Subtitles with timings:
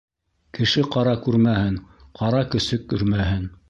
[0.57, 1.79] Кеше-ҡара күрмәһен,
[2.23, 3.51] ҡара көсөк өрмәһен.